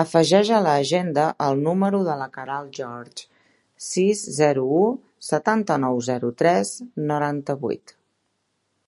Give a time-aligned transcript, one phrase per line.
[0.00, 3.26] Afegeix a l'agenda el número de la Queralt Gheorghe:
[3.86, 6.78] sis, zero, u, setanta-nou, zero, tres,
[7.14, 8.00] noranta-vuit.